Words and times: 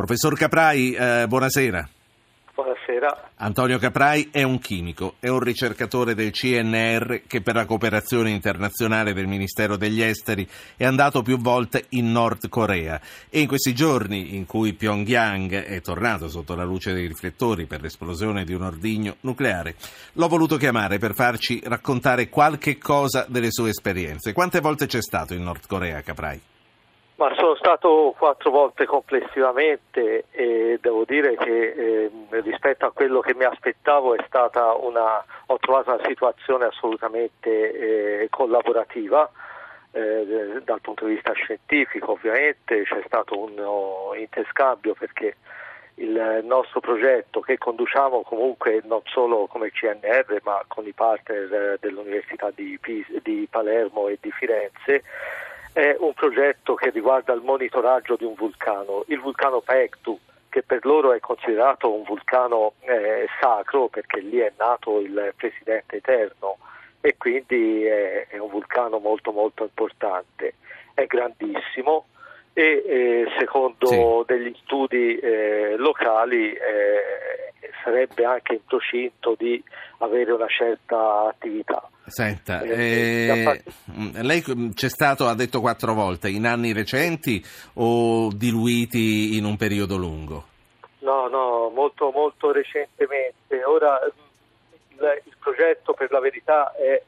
Professor 0.00 0.34
Caprai, 0.34 0.94
eh, 0.94 1.26
buonasera. 1.28 1.86
Buonasera. 2.54 3.32
Antonio 3.36 3.76
Caprai 3.76 4.30
è 4.32 4.42
un 4.42 4.58
chimico, 4.58 5.16
è 5.20 5.28
un 5.28 5.40
ricercatore 5.40 6.14
del 6.14 6.30
CNR 6.30 7.24
che 7.26 7.42
per 7.42 7.54
la 7.54 7.66
cooperazione 7.66 8.30
internazionale 8.30 9.12
del 9.12 9.26
Ministero 9.26 9.76
degli 9.76 10.00
Esteri 10.00 10.48
è 10.74 10.86
andato 10.86 11.20
più 11.20 11.36
volte 11.36 11.84
in 11.90 12.12
Nord 12.12 12.48
Corea 12.48 12.98
e 13.28 13.40
in 13.40 13.46
questi 13.46 13.74
giorni 13.74 14.36
in 14.36 14.46
cui 14.46 14.72
Pyongyang 14.72 15.64
è 15.64 15.82
tornato 15.82 16.30
sotto 16.30 16.54
la 16.54 16.64
luce 16.64 16.94
dei 16.94 17.06
riflettori 17.06 17.66
per 17.66 17.82
l'esplosione 17.82 18.44
di 18.44 18.54
un 18.54 18.62
ordigno 18.62 19.16
nucleare, 19.20 19.74
l'ho 20.14 20.28
voluto 20.28 20.56
chiamare 20.56 20.96
per 20.96 21.12
farci 21.12 21.60
raccontare 21.62 22.30
qualche 22.30 22.78
cosa 22.78 23.26
delle 23.28 23.50
sue 23.50 23.68
esperienze. 23.68 24.32
Quante 24.32 24.60
volte 24.60 24.86
c'è 24.86 25.02
stato 25.02 25.34
in 25.34 25.42
Nord 25.42 25.66
Corea, 25.66 26.00
Caprai? 26.00 26.40
Ma 27.20 27.34
sono 27.34 27.54
stato 27.54 28.14
quattro 28.16 28.50
volte 28.50 28.86
complessivamente 28.86 30.24
e 30.30 30.78
devo 30.80 31.04
dire 31.04 31.36
che 31.36 31.74
eh, 31.76 32.10
rispetto 32.40 32.86
a 32.86 32.92
quello 32.92 33.20
che 33.20 33.34
mi 33.34 33.44
aspettavo 33.44 34.16
una, 34.80 35.22
ho 35.44 35.58
trovato 35.58 35.92
una 35.92 36.02
situazione 36.06 36.64
assolutamente 36.64 38.22
eh, 38.22 38.28
collaborativa 38.30 39.30
eh, 39.90 40.62
dal 40.64 40.80
punto 40.80 41.04
di 41.04 41.12
vista 41.12 41.34
scientifico 41.34 42.12
ovviamente 42.12 42.84
c'è 42.84 43.02
stato 43.04 43.38
un 43.38 43.58
uh, 43.58 44.14
interscambio 44.14 44.94
perché 44.94 45.36
il 45.96 46.40
nostro 46.44 46.80
progetto 46.80 47.40
che 47.40 47.58
conduciamo 47.58 48.22
comunque 48.22 48.80
non 48.84 49.02
solo 49.04 49.46
come 49.46 49.70
CNR 49.70 50.40
ma 50.44 50.64
con 50.66 50.86
i 50.86 50.92
partner 50.92 51.52
eh, 51.52 51.76
dell'Università 51.80 52.50
di, 52.54 52.78
Pis- 52.80 53.20
di 53.22 53.46
Palermo 53.50 54.08
e 54.08 54.16
di 54.18 54.30
Firenze 54.30 55.02
è 55.72 55.96
un 55.98 56.12
progetto 56.14 56.74
che 56.74 56.90
riguarda 56.90 57.32
il 57.32 57.42
monitoraggio 57.42 58.16
di 58.16 58.24
un 58.24 58.34
vulcano, 58.34 59.04
il 59.08 59.20
vulcano 59.20 59.60
Paektu, 59.60 60.18
che 60.48 60.62
per 60.62 60.84
loro 60.84 61.12
è 61.12 61.20
considerato 61.20 61.92
un 61.92 62.02
vulcano 62.02 62.72
eh, 62.80 63.26
sacro 63.40 63.88
perché 63.88 64.20
lì 64.20 64.38
è 64.38 64.52
nato 64.58 64.98
il 64.98 65.32
presidente 65.36 65.96
eterno 65.96 66.58
e 67.00 67.16
quindi 67.16 67.84
è, 67.84 68.26
è 68.28 68.38
un 68.38 68.50
vulcano 68.50 68.98
molto 68.98 69.30
molto 69.30 69.62
importante, 69.62 70.54
è 70.92 71.06
grandissimo 71.06 72.06
e 72.52 72.82
eh, 72.84 73.26
secondo 73.38 73.86
sì. 73.86 74.04
degli 74.26 74.54
studi 74.62 75.16
eh, 75.18 75.76
locali 75.76 76.52
eh, 76.52 77.52
sarebbe 77.84 78.24
anche 78.24 78.54
in 78.54 78.64
procinto 78.64 79.34
di 79.38 79.62
avere 79.98 80.32
una 80.32 80.48
certa 80.48 81.28
attività. 81.28 81.88
Senta, 82.10 82.62
eh, 82.62 83.62
eh 84.14 84.22
lei 84.22 84.42
c'è 84.74 84.88
stato, 84.88 85.26
ha 85.26 85.34
detto 85.34 85.60
quattro 85.60 85.94
volte, 85.94 86.28
in 86.28 86.46
anni 86.46 86.72
recenti 86.72 87.42
o 87.74 88.30
diluiti 88.32 89.36
in 89.36 89.44
un 89.44 89.56
periodo 89.56 89.96
lungo? 89.96 90.44
No, 90.98 91.28
no, 91.28 91.70
molto, 91.70 92.10
molto 92.10 92.52
recentemente. 92.52 93.64
Ora 93.64 93.98
il, 94.04 95.22
il 95.24 95.36
progetto 95.38 95.94
per 95.94 96.10
la 96.10 96.20
verità 96.20 96.74
è 96.74 97.02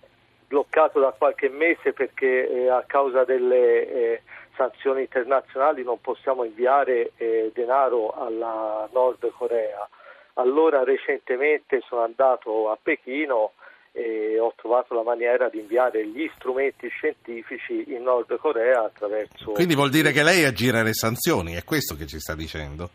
bloccato 0.47 1.01
da 1.01 1.15
qualche 1.17 1.49
mese 1.49 1.93
perché 1.93 2.49
eh, 2.49 2.69
a 2.69 2.85
causa 2.87 3.25
delle 3.25 3.89
eh, 3.89 4.23
sanzioni 4.55 5.01
internazionali 5.03 5.83
non 5.83 6.01
possiamo 6.01 6.45
inviare 6.45 7.13
eh, 7.17 7.51
denaro 7.55 8.13
alla 8.13 8.89
Nord 8.93 9.31
Corea. 9.33 9.89
Allora 10.35 10.85
recentemente 10.85 11.83
sono 11.87 12.03
andato 12.03 12.71
a 12.71 12.79
Pechino 12.81 13.53
e 13.93 14.39
ho 14.41 14.53
trovato 14.57 14.95
la 14.95 15.03
maniera 15.03 15.49
di 15.49 15.59
inviare 15.59 16.07
gli 16.07 16.29
strumenti 16.37 16.89
scientifici 16.89 17.85
in 17.93 18.03
Nord 18.03 18.37
Corea 18.39 18.85
attraverso... 18.85 19.53
Quindi 19.53 19.75
vuol 19.75 19.91
dire 19.91 20.13
che 20.13 20.23
lei 20.23 20.45
aggira 20.45 20.83
le 20.83 20.95
sanzioni, 20.95 21.53
è 21.53 21.63
questo 21.63 21.95
che 21.95 22.07
ci 22.07 22.19
sta 22.19 22.35
dicendo? 22.35 22.89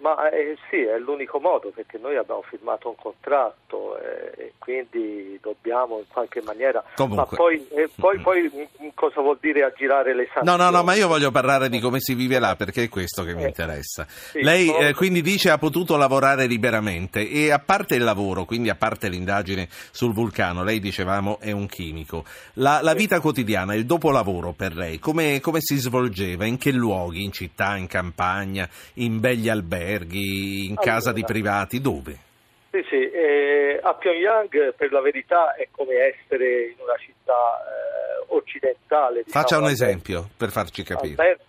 Ma 0.00 0.30
eh, 0.30 0.56
sì, 0.70 0.76
è 0.76 0.96
l'unico 0.98 1.40
modo 1.40 1.70
perché 1.74 1.98
noi 1.98 2.16
abbiamo 2.16 2.42
firmato 2.48 2.88
un 2.88 2.94
contratto 2.94 3.98
eh, 3.98 4.32
e 4.36 4.52
quindi 4.58 5.38
dobbiamo 5.42 5.98
in 5.98 6.04
qualche 6.06 6.40
maniera... 6.42 6.84
Comunque. 6.94 7.26
Ma 7.30 7.36
poi, 7.36 7.66
eh, 7.70 7.90
poi, 7.96 8.20
poi 8.20 8.68
cosa 8.94 9.20
vuol 9.20 9.38
dire 9.40 9.64
aggirare 9.64 10.14
le 10.14 10.28
sanzioni? 10.32 10.56
No, 10.56 10.64
no, 10.64 10.70
no, 10.70 10.84
ma 10.84 10.94
io 10.94 11.08
voglio 11.08 11.32
parlare 11.32 11.68
di 11.68 11.80
come 11.80 11.98
si 11.98 12.14
vive 12.14 12.38
là 12.38 12.54
perché 12.54 12.84
è 12.84 12.88
questo 12.88 13.24
che 13.24 13.34
mi 13.34 13.42
eh, 13.42 13.46
interessa. 13.48 14.06
Sì, 14.08 14.40
Lei 14.40 14.72
eh, 14.72 14.94
quindi 14.94 15.20
dice 15.20 15.50
ha 15.50 15.58
potuto 15.58 15.96
lavorare 15.96 16.46
liberamente 16.46 17.28
e 17.28 17.50
a 17.50 17.58
parte 17.58 17.96
il 17.96 18.04
lavoro, 18.04 18.44
quindi 18.44 18.68
a 18.68 18.76
parte 18.76 19.08
l'indagine 19.08 19.68
sul 19.90 20.12
vulcano, 20.12 20.62
lei 20.62 20.78
dicevamo 20.78 21.40
è 21.40 21.50
un 21.50 21.66
chimico. 21.66 22.24
La, 22.54 22.78
la 22.82 22.94
vita 22.94 23.18
quotidiana, 23.18 23.74
il 23.74 23.84
dopolavoro 23.84 24.52
per 24.52 24.76
lei, 24.76 25.00
come, 25.00 25.40
come 25.40 25.58
si 25.60 25.76
svolgeva? 25.76 26.44
In 26.44 26.56
che 26.56 26.70
luoghi? 26.70 27.24
In 27.24 27.32
città, 27.32 27.76
in 27.76 27.88
campagna, 27.88 28.68
in 28.94 29.18
begli 29.18 29.48
alberghi? 29.48 29.86
Alberghi, 29.88 30.66
in 30.66 30.76
allora, 30.76 30.82
casa 30.82 31.12
di 31.12 31.24
privati, 31.24 31.80
dove? 31.80 32.26
Sì, 32.70 32.84
sì, 32.88 33.10
eh, 33.10 33.80
a 33.82 33.94
Pyongyang 33.94 34.74
per 34.74 34.92
la 34.92 35.00
verità 35.00 35.54
è 35.54 35.68
come 35.70 35.94
essere 35.94 36.66
in 36.66 36.76
una 36.78 36.96
città 36.98 37.32
eh, 37.32 38.34
occidentale. 38.34 39.22
Diciamo, 39.24 39.42
Faccia 39.42 39.58
un 39.58 39.68
esempio 39.68 40.28
per 40.36 40.50
farci 40.50 40.82
capire. 40.82 41.14
Alberghi, 41.16 41.42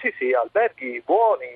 sì, 0.00 0.14
sì, 0.16 0.32
alberghi 0.32 1.02
buoni. 1.04 1.48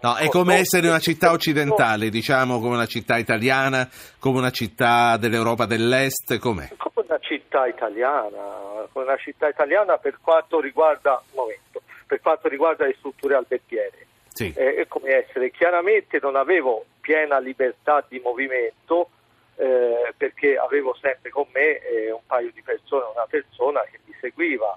No, 0.00 0.16
è 0.16 0.28
come 0.28 0.56
essere 0.56 0.88
una 0.88 0.98
città 0.98 1.30
occidentale, 1.30 2.10
diciamo 2.10 2.60
come 2.60 2.74
una 2.74 2.84
città 2.84 3.16
italiana, 3.16 3.88
come 4.18 4.38
una 4.38 4.50
città 4.50 5.16
dell'Europa 5.16 5.64
dell'Est, 5.64 6.38
com'è? 6.38 6.68
Come 6.76 7.06
una 7.08 7.18
città 7.20 7.66
italiana, 7.66 8.86
come 8.92 9.06
una 9.06 9.16
città 9.16 9.48
italiana 9.48 9.96
per 9.96 10.18
quanto 10.20 10.60
riguarda, 10.60 11.22
momento, 11.32 11.80
per 12.06 12.20
quanto 12.20 12.48
riguarda 12.48 12.84
le 12.84 12.96
strutture 12.98 13.34
alberghiere 13.36 14.04
sì. 14.34 14.52
eh, 14.54 14.84
come 14.88 15.24
essere. 15.24 15.50
Chiaramente 15.50 16.18
non 16.20 16.36
avevo 16.36 16.84
piena 17.00 17.38
libertà 17.38 18.04
di 18.08 18.20
movimento 18.22 19.08
eh, 19.56 20.12
perché 20.16 20.56
avevo 20.56 20.96
sempre 21.00 21.30
con 21.30 21.46
me 21.52 21.78
eh, 21.78 22.10
un 22.10 22.20
paio 22.26 22.50
di 22.52 22.62
persone, 22.62 23.04
una 23.14 23.26
persona 23.28 23.80
che 23.90 24.00
mi 24.04 24.14
seguiva. 24.20 24.76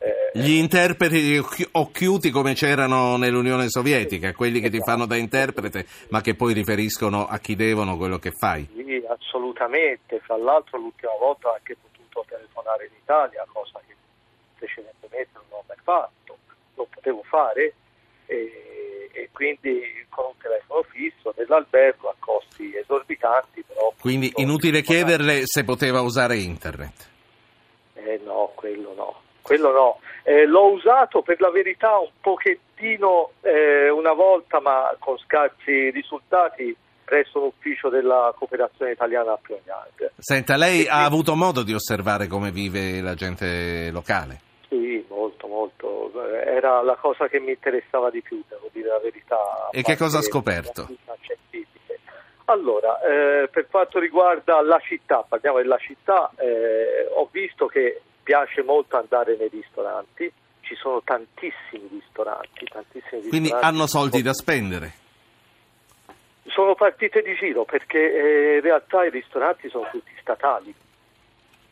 Eh, 0.00 0.38
Gli 0.38 0.52
interpreti 0.52 1.40
occhiuti 1.72 2.30
come 2.30 2.54
c'erano 2.54 3.16
nell'Unione 3.16 3.68
Sovietica, 3.68 4.32
quelli 4.32 4.60
che 4.60 4.70
ti 4.70 4.80
fanno 4.80 5.06
da 5.06 5.16
interprete 5.16 5.86
ma 6.10 6.20
che 6.20 6.34
poi 6.34 6.52
riferiscono 6.52 7.26
a 7.26 7.38
chi 7.38 7.56
devono 7.56 7.96
quello 7.96 8.18
che 8.18 8.30
fai. 8.30 8.68
Sì, 8.76 9.02
assolutamente. 9.08 10.20
Fra 10.20 10.36
l'altro 10.36 10.78
l'ultima 10.78 11.12
volta 11.18 11.48
ho 11.48 11.54
anche 11.54 11.76
potuto 11.80 12.24
telefonare 12.28 12.84
in 12.84 12.92
Italia, 13.02 13.44
cosa 13.50 13.80
che 13.86 13.94
precedentemente 14.56 15.30
non 15.32 15.44
ho 15.48 15.64
mai 15.66 15.78
fatto, 15.82 16.36
lo 16.74 16.86
potevo 16.90 17.22
fare. 17.24 17.72
E 18.26 18.68
e 19.22 19.30
quindi 19.32 19.80
con 20.08 20.26
un 20.26 20.32
telefono 20.40 20.82
fisso 20.90 21.34
nell'albergo 21.36 22.08
a 22.08 22.14
costi 22.18 22.74
esorbitanti. 22.76 23.64
Però 23.66 23.92
quindi 24.00 24.32
inutile 24.36 24.82
chiederle 24.82 25.42
se 25.44 25.64
poteva 25.64 26.00
usare 26.00 26.36
internet. 26.36 27.08
Eh 27.94 28.20
no, 28.24 28.52
quello 28.54 28.94
no. 28.94 29.20
Quello 29.42 29.72
no. 29.72 30.00
Eh, 30.22 30.46
l'ho 30.46 30.72
usato 30.72 31.22
per 31.22 31.40
la 31.40 31.50
verità 31.50 31.98
un 31.98 32.10
pochettino 32.20 33.32
eh, 33.40 33.88
una 33.88 34.12
volta, 34.12 34.60
ma 34.60 34.94
con 34.98 35.16
scarsi 35.18 35.90
risultati 35.90 36.76
presso 37.04 37.38
l'ufficio 37.40 37.88
della 37.88 38.34
cooperazione 38.36 38.92
italiana 38.92 39.32
a 39.32 39.38
Pyongyang. 39.40 40.10
Senta, 40.18 40.56
lei 40.56 40.84
e 40.84 40.88
ha 40.88 40.90
quindi... 40.90 41.04
avuto 41.06 41.34
modo 41.34 41.62
di 41.62 41.72
osservare 41.72 42.26
come 42.26 42.50
vive 42.50 43.00
la 43.00 43.14
gente 43.14 43.90
locale? 43.90 44.40
Sì, 44.68 45.04
molto, 45.08 45.46
molto. 45.46 46.12
Era 46.30 46.82
la 46.82 46.96
cosa 46.96 47.26
che 47.26 47.40
mi 47.40 47.50
interessava 47.50 48.10
di 48.10 48.20
più, 48.20 48.42
devo 48.48 48.68
dire 48.72 48.88
la 48.88 48.98
verità. 48.98 49.70
E 49.70 49.82
che 49.82 49.96
cosa 49.96 50.18
ha 50.18 50.22
scoperto? 50.22 50.88
Allora, 52.44 53.00
eh, 53.00 53.48
per 53.48 53.66
quanto 53.68 53.98
riguarda 53.98 54.60
la 54.62 54.78
città, 54.78 55.24
parliamo 55.26 55.58
della 55.58 55.78
città, 55.78 56.30
eh, 56.36 57.06
ho 57.14 57.28
visto 57.30 57.66
che 57.66 58.00
piace 58.22 58.62
molto 58.62 58.96
andare 58.96 59.36
nei 59.36 59.48
ristoranti, 59.48 60.30
ci 60.60 60.74
sono 60.74 61.02
tantissimi 61.02 61.88
ristoranti, 61.90 62.66
tantissimi 62.66 63.22
ristoranti. 63.22 63.28
Quindi 63.28 63.50
hanno 63.50 63.86
soldi 63.86 64.22
da 64.22 64.32
spendere? 64.32 64.92
Sono 66.46 66.74
partite 66.74 67.22
di 67.22 67.34
giro 67.36 67.64
perché 67.64 67.98
eh, 67.98 68.54
in 68.56 68.60
realtà 68.62 69.04
i 69.04 69.10
ristoranti 69.10 69.68
sono 69.68 69.88
tutti 69.90 70.12
statali 70.20 70.74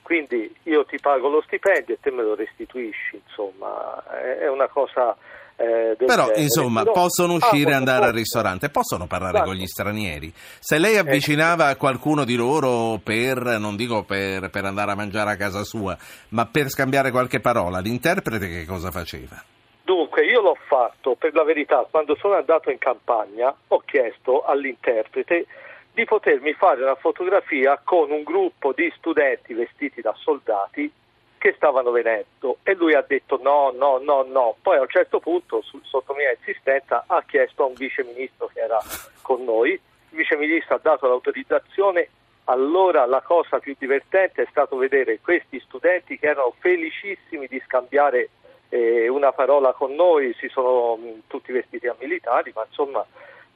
quindi 0.06 0.54
io 0.62 0.84
ti 0.84 1.00
pago 1.00 1.28
lo 1.28 1.42
stipendio 1.44 1.94
e 1.94 1.98
te 2.00 2.12
me 2.12 2.22
lo 2.22 2.36
restituisci, 2.36 3.20
insomma, 3.26 4.04
è 4.40 4.48
una 4.48 4.68
cosa... 4.68 5.16
Eh, 5.56 5.96
Però 5.96 6.26
genere. 6.26 6.42
insomma 6.42 6.82
Però, 6.82 6.92
possono 6.92 7.32
uscire 7.32 7.70
e 7.70 7.72
ah, 7.72 7.78
andare 7.78 8.04
al 8.04 8.12
ristorante, 8.12 8.68
possono 8.68 9.08
parlare 9.08 9.38
esatto. 9.38 9.50
con 9.50 9.58
gli 9.58 9.66
stranieri. 9.66 10.32
Se 10.60 10.78
lei 10.78 10.96
avvicinava 10.96 11.70
eh, 11.70 11.76
qualcuno 11.76 12.22
di 12.24 12.36
loro 12.36 13.00
per, 13.02 13.58
non 13.58 13.74
dico 13.74 14.04
per, 14.04 14.48
per, 14.50 14.64
andare 14.64 14.92
a 14.92 14.94
mangiare 14.94 15.32
a 15.32 15.36
casa 15.36 15.64
sua, 15.64 15.96
ma 16.28 16.46
per 16.46 16.68
scambiare 16.68 17.10
qualche 17.10 17.40
parola, 17.40 17.80
l'interprete 17.80 18.46
che 18.48 18.64
cosa 18.64 18.92
faceva? 18.92 19.42
Dunque 19.82 20.24
io 20.24 20.40
l'ho 20.40 20.56
fatto, 20.68 21.16
per 21.16 21.34
la 21.34 21.42
verità, 21.42 21.84
quando 21.90 22.14
sono 22.14 22.34
andato 22.34 22.70
in 22.70 22.78
campagna 22.78 23.52
ho 23.66 23.82
chiesto 23.84 24.44
all'interprete 24.44 25.46
di 25.96 26.04
potermi 26.04 26.52
fare 26.52 26.82
una 26.82 26.94
fotografia 26.94 27.80
con 27.82 28.10
un 28.10 28.22
gruppo 28.22 28.74
di 28.74 28.92
studenti 28.98 29.54
vestiti 29.54 30.02
da 30.02 30.14
soldati 30.14 30.92
che 31.38 31.54
stavano 31.56 31.90
venendo. 31.90 32.58
E 32.64 32.74
lui 32.74 32.92
ha 32.92 33.00
detto 33.00 33.40
no, 33.42 33.72
no, 33.74 33.96
no, 33.96 34.22
no. 34.28 34.56
Poi 34.60 34.76
a 34.76 34.82
un 34.82 34.88
certo 34.88 35.20
punto, 35.20 35.62
su, 35.62 35.80
sotto 35.84 36.12
mia 36.12 36.30
insistenza, 36.32 37.04
ha 37.06 37.22
chiesto 37.26 37.62
a 37.62 37.66
un 37.68 37.72
viceministro 37.72 38.50
che 38.52 38.60
era 38.60 38.78
con 39.22 39.42
noi, 39.44 39.70
il 39.70 39.80
viceministro 40.10 40.74
ha 40.74 40.80
dato 40.82 41.08
l'autorizzazione, 41.08 42.10
allora 42.44 43.06
la 43.06 43.22
cosa 43.22 43.58
più 43.58 43.74
divertente 43.78 44.42
è 44.42 44.46
stato 44.50 44.76
vedere 44.76 45.20
questi 45.22 45.58
studenti 45.60 46.18
che 46.18 46.26
erano 46.26 46.52
felicissimi 46.58 47.46
di 47.46 47.58
scambiare 47.64 48.28
eh, 48.68 49.08
una 49.08 49.32
parola 49.32 49.72
con 49.72 49.94
noi, 49.94 50.34
si 50.38 50.48
sono 50.48 50.96
mh, 50.96 51.22
tutti 51.26 51.52
vestiti 51.52 51.86
a 51.86 51.96
militari, 51.98 52.52
ma 52.54 52.66
insomma 52.68 53.02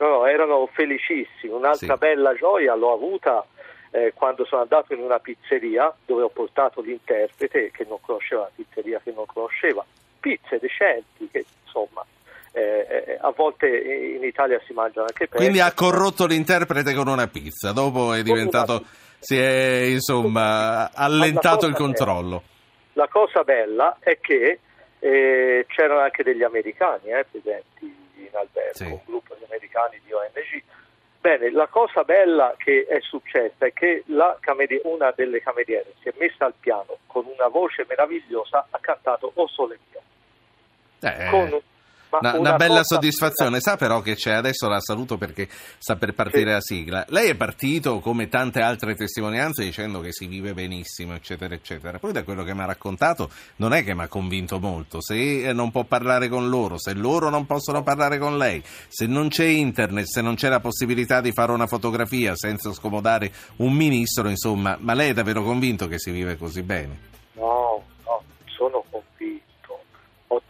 no, 0.01 0.09
no, 0.09 0.27
erano 0.27 0.67
felicissimi. 0.73 1.53
Un'altra 1.53 1.95
Sì. 1.95 1.99
bella 1.99 2.35
gioia 2.35 2.75
l'ho 2.75 2.93
avuta 2.93 3.45
eh, 3.93 4.13
quando 4.15 4.45
sono 4.45 4.63
andato 4.63 4.93
in 4.95 5.01
una 5.01 5.19
pizzeria 5.19 5.93
dove 6.07 6.23
ho 6.23 6.29
portato 6.29 6.81
l'interprete 6.81 7.71
che 7.71 7.85
non 7.89 7.99
conosceva 8.01 8.43
la 8.43 8.51
pizzeria 8.55 9.01
che 9.03 9.13
non 9.15 9.27
conosceva, 9.27 9.85
pizze 10.21 10.59
decenti 10.61 11.29
che 11.31 11.45
insomma 11.65 12.05
eh, 12.53 12.87
eh, 13.07 13.19
a 13.21 13.33
volte 13.35 13.67
in 13.69 14.23
Italia 14.25 14.61
si 14.67 14.73
mangiano 14.73 15.07
anche 15.07 15.27
peggio. 15.27 15.37
Quindi 15.37 15.61
ha 15.61 15.73
corrotto 15.73 16.27
l'interprete 16.27 16.95
con 16.95 17.09
una 17.09 17.27
pizza, 17.29 17.73
dopo 17.73 18.13
è 18.13 18.23
diventato, 18.23 18.83
si 19.19 19.37
è 19.37 19.83
insomma 19.89 20.91
allentato 20.93 21.67
il 21.67 21.75
controllo. 21.75 22.43
La 22.95 23.09
cosa 23.09 23.43
bella 23.45 23.97
è 24.01 24.19
che 24.21 24.59
eh, 24.99 25.65
c'erano 25.69 26.01
anche 26.01 26.23
degli 26.23 26.43
americani 26.43 27.11
eh, 27.11 27.25
presenti 27.31 27.85
in 28.17 28.29
albergo, 28.33 28.73
Sì. 28.75 28.85
un 28.85 29.01
gruppo 29.05 29.35
americani 29.71 30.01
di 30.05 30.13
ONG. 30.13 30.63
Bene, 31.21 31.51
la 31.51 31.67
cosa 31.67 32.03
bella 32.03 32.55
che 32.57 32.87
è 32.89 32.99
successa 33.01 33.67
è 33.67 33.73
che 33.75 34.05
la 34.07 34.37
cameri- 34.41 34.81
una 34.85 35.13
delle 35.15 35.41
cameriere 35.43 35.93
si 36.01 36.09
è 36.09 36.15
messa 36.17 36.47
al 36.47 36.55
piano 36.59 36.97
con 37.07 37.27
una 37.27 37.49
voce 37.49 37.85
meravigliosa, 37.87 38.67
ha 38.71 38.79
cantato 38.81 39.31
O 39.35 39.47
Sole 39.47 39.79
Mio. 39.91 40.01
Eh, 41.03 41.29
Con 41.31 41.53
un- 41.53 41.61
una, 42.19 42.39
una 42.39 42.57
bella 42.57 42.79
cosa- 42.79 42.95
soddisfazione. 42.95 43.61
Sa 43.61 43.77
però 43.77 44.01
che 44.01 44.15
c'è, 44.17 44.33
adesso 44.33 44.69
la 44.69 44.81
saluto 44.81 45.17
perché 45.17 45.49
sta 45.79 45.97
per 45.97 46.15
partire 46.15 46.45
Sì. 46.45 46.51
la 46.51 46.61
sigla. 46.61 47.05
Lei 47.09 47.29
è 47.31 47.35
partito 47.35 48.01
come 48.01 48.29
tante 48.29 48.61
altre 48.61 48.95
testimonianze 48.95 49.63
dicendo 49.65 50.01
che 50.01 50.13
si 50.13 50.27
vive 50.27 50.53
benissimo, 50.55 51.15
eccetera, 51.15 51.55
eccetera. 51.55 51.99
Poi 51.99 52.13
da 52.13 52.23
quello 52.23 52.43
che 52.45 52.55
mi 52.55 52.61
ha 52.63 52.67
raccontato 52.67 53.31
non 53.57 53.73
è 53.73 53.85
che 53.85 53.95
mi 53.95 54.03
ha 54.03 54.09
convinto 54.09 54.59
molto. 54.59 55.01
Se 55.01 55.49
eh, 55.49 55.53
non 55.53 55.71
può 55.71 55.85
parlare 55.85 56.29
con 56.29 56.49
loro, 56.49 56.79
se 56.79 56.95
loro 56.95 57.29
non 57.31 57.47
possono 57.47 57.83
parlare 57.83 58.19
con 58.19 58.37
lei, 58.39 58.63
se 58.89 59.07
non 59.07 59.29
c'è 59.29 59.45
internet, 59.45 60.07
se 60.07 60.21
non 60.21 60.35
c'è 60.35 60.49
la 60.49 60.61
possibilità 60.61 61.21
di 61.21 61.33
fare 61.33 61.53
una 61.53 61.67
fotografia 61.67 62.35
senza 62.37 62.73
scomodare 62.73 63.33
un 63.57 63.73
ministro, 63.73 64.29
insomma, 64.29 64.77
ma 64.81 64.95
lei 64.95 65.11
è 65.11 65.15
davvero 65.15 65.43
convinto 65.43 65.87
che 65.89 65.99
si 65.99 66.11
vive 66.11 66.37
così 66.37 66.63
bene? 66.63 67.09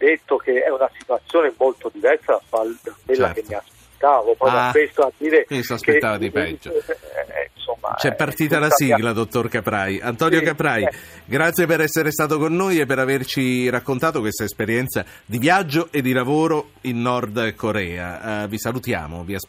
Detto 0.01 0.37
che 0.39 0.63
è 0.63 0.71
una 0.71 0.91
situazione 0.99 1.53
molto 1.59 1.91
diversa 1.93 2.41
da 2.51 2.65
quella 3.05 3.27
Certo. 3.27 3.41
che 3.41 3.45
mi 3.49 3.55
aspettavo. 3.55 4.35
Poi 4.35 4.51
Ah, 4.51 4.71
questo 4.71 5.03
a 5.03 5.13
dire 5.19 5.45
quindi 5.45 5.63
si 5.65 5.69
che 5.69 5.75
aspettava 5.75 6.17
di 6.17 6.31
peggio. 6.31 6.73
eh, 6.73 6.83
eh, 6.89 7.51
insomma, 7.55 7.95
C'è 7.99 8.09
eh, 8.09 8.15
partita 8.15 8.59
la 8.59 8.67
mia- 8.67 8.75
sigla, 8.75 9.13
dottor 9.13 9.49
Caprai. 9.51 10.01
Antonio 10.01 10.39
Sì, 10.39 10.45
Caprai, 10.47 10.85
eh. 10.85 10.91
grazie 11.27 11.67
per 11.67 11.83
essere 11.83 12.11
stato 12.11 12.39
con 12.39 12.55
noi 12.57 12.81
e 12.81 12.87
per 12.87 12.99
averci 12.99 13.69
raccontato 13.69 14.21
questa 14.21 14.45
esperienza 14.45 15.05
di 15.27 15.37
viaggio 15.39 15.89
e 15.91 16.01
di 16.01 16.13
lavoro 16.13 16.71
in 16.83 17.03
Nord 17.03 17.55
Corea. 17.55 18.45
Eh, 18.45 18.49
vi 18.49 18.59
salutiamo, 18.59 19.23
vi 19.23 19.35
aspettiamo. 19.35 19.49